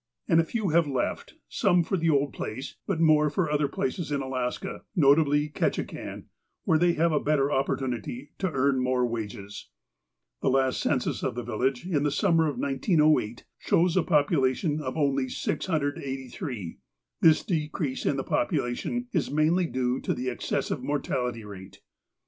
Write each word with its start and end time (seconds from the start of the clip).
And 0.27 0.41
a 0.41 0.43
few 0.43 0.69
have 0.69 0.87
left, 0.87 1.35
some 1.47 1.83
for 1.83 1.95
the 1.95 2.09
old 2.09 2.33
place, 2.33 2.75
but 2.87 2.99
more 2.99 3.29
for 3.29 3.51
other 3.51 3.67
places 3.67 4.11
in 4.11 4.19
Alaska, 4.19 4.81
notably 4.95 5.47
Ketchikan, 5.49 6.23
where 6.63 6.79
they 6.79 6.93
have 6.93 7.11
a 7.11 7.19
better 7.19 7.51
opportunity 7.51 8.31
to 8.39 8.51
earn 8.51 8.79
more 8.81 9.05
wages. 9.05 9.69
The 10.41 10.49
last 10.49 10.81
census 10.81 11.21
of 11.21 11.35
the 11.35 11.43
village, 11.43 11.85
in 11.85 12.01
the 12.01 12.09
summer 12.09 12.47
of 12.47 12.57
1908, 12.57 13.45
shows 13.59 13.95
a 13.95 14.01
population 14.01 14.81
of 14.81 14.97
only 14.97 15.29
683. 15.29 16.79
This 17.21 17.43
decrease 17.45 18.03
in 18.03 18.17
the 18.17 18.23
population 18.23 19.07
is 19.11 19.29
mainly 19.29 19.67
due 19.67 19.99
to 19.99 20.15
the 20.15 20.29
excessive 20.29 20.81
mortality 20.81 21.45
rate. 21.45 21.79